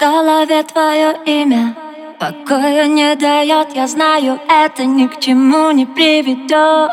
[0.00, 1.76] голове твое имя.
[2.18, 6.92] Покоя не дает, я знаю, это ни к чему не приведет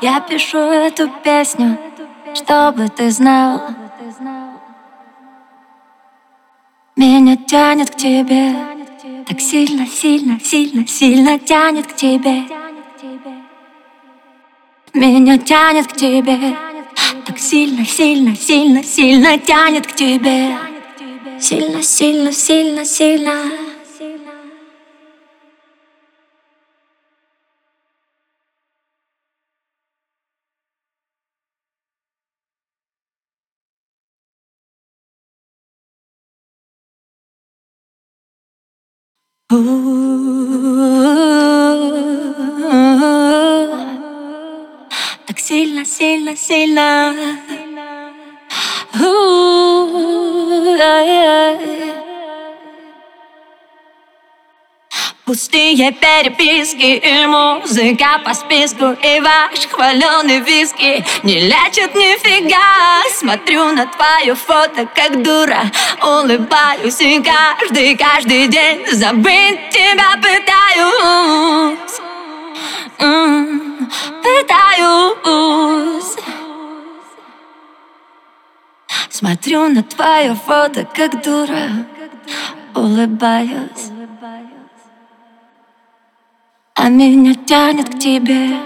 [0.00, 1.78] Я пишу эту песню,
[2.34, 3.62] чтобы ты знал.
[6.96, 8.54] Меня тянет к тебе.
[9.26, 12.42] Так сильно, сильно, сильно, сильно тянет к тебе.
[14.92, 16.56] Меня тянет к тебе.
[17.26, 20.71] Так сильно, сильно, сильно, сильно тянет к тебе
[21.42, 23.34] Сильно, сильно, сильно, сильно.
[45.26, 47.61] Так сильно, сильно, сильно.
[55.32, 63.02] Пустые переписки и музыка по списку И ваш хваленый виски не лечат нифига.
[63.18, 65.62] Смотрю на твое фото как дура
[66.02, 71.98] Улыбаюсь и каждый, каждый день Забыть тебя пытаюсь.
[74.22, 76.12] Пытаюсь.
[79.08, 81.86] Смотрю на твое фото как дура
[82.74, 83.91] Улыбаюсь
[86.84, 88.56] а меня тянет к тебе.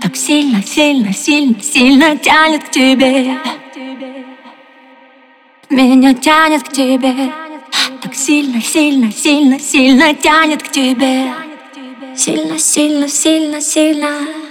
[0.00, 3.36] Так сильно, сильно, сильно, сильно тянет к тебе.
[5.68, 7.32] Меня тянет к тебе.
[8.00, 11.32] Так сильно, сильно, сильно, сильно тянет к тебе.
[12.14, 14.47] Сильно, сильно, сильно, сильно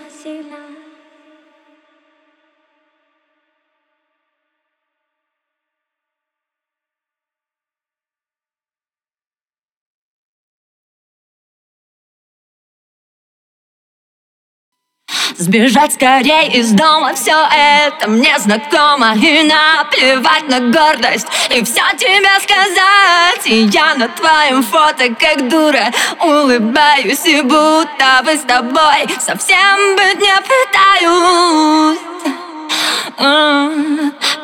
[15.38, 19.14] Сбежать скорее из дома Все это мне знакомо.
[19.16, 23.46] И наплевать на гордость И все тебе сказать.
[23.46, 30.20] И я на твоем фото как дура Улыбаюсь и будто бы с тобой Совсем быть
[30.20, 32.00] не пытаюсь.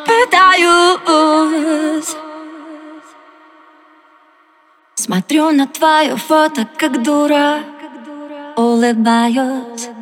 [0.05, 1.03] Пытаюсь.
[4.95, 7.59] Смотрю на твое фото как дура
[8.55, 9.92] Улыбаюсь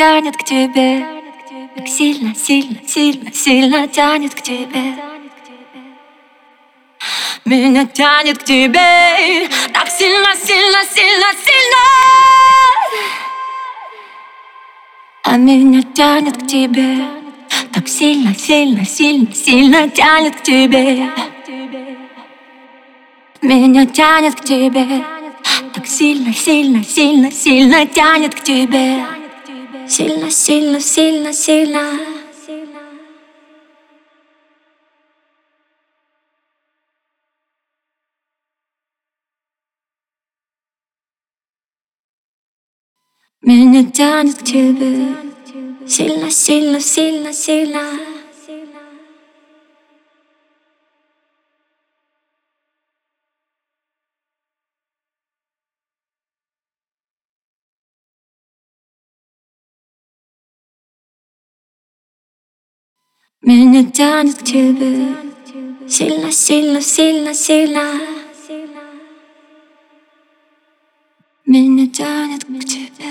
[0.00, 1.04] тянет к тебе.
[1.76, 4.94] Так сильно, сильно, сильно, сильно тянет к тебе.
[7.44, 9.46] Меня тянет к тебе.
[9.74, 11.84] Так сильно, сильно, сильно, сильно.
[15.22, 17.04] А меня тянет к тебе.
[17.70, 21.10] Так сильно, сильно, сильно, сильно тянет к тебе.
[23.42, 25.04] Меня тянет к тебе.
[25.74, 29.19] Так сильно, сильно, сильно, сильно тянет к тебе
[29.90, 31.98] Сильно, сильно, сильно, сильно.
[43.42, 45.16] Меня тянет к тебе
[45.88, 46.80] Сильно, сильно,
[63.42, 65.16] сильно, сильно Меня тянет к тебе
[65.88, 68.00] Сильно, сильно, сильно, сильно
[71.46, 73.09] Меня тянет к тебе